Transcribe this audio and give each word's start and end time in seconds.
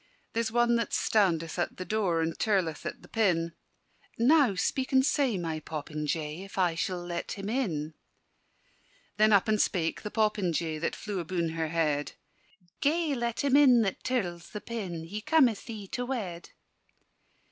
"There's 0.33 0.51
one 0.51 0.77
that 0.77 0.93
standeth 0.93 1.59
at 1.59 1.77
the 1.77 1.85
door, 1.85 2.21
And 2.23 2.33
tirleth 2.39 2.87
at 2.87 3.03
the 3.03 3.07
pin: 3.07 3.51
Now 4.17 4.55
speak 4.55 4.91
and 4.91 5.05
say, 5.05 5.37
my 5.37 5.59
popinjay, 5.59 6.43
If 6.43 6.57
I 6.57 6.73
sall 6.73 7.05
let 7.05 7.33
him 7.33 7.47
in." 7.49 7.93
Then 9.17 9.31
up 9.31 9.47
and 9.47 9.61
spake 9.61 10.01
the 10.01 10.09
popinjay 10.09 10.79
That 10.79 10.95
flew 10.95 11.19
abune 11.19 11.49
her 11.49 11.67
head: 11.67 12.13
"Gae 12.79 13.13
let 13.13 13.43
him 13.43 13.55
in 13.55 13.83
that 13.83 14.03
tirls 14.03 14.49
the 14.53 14.59
pin: 14.61 15.03
He 15.03 15.21
cometh 15.21 15.65
thee 15.65 15.87
to 15.89 16.07
wed." 16.07 16.49